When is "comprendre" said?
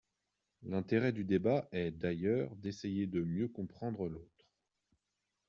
3.47-4.07